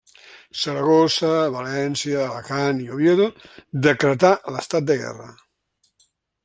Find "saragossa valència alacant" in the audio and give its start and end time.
0.59-2.81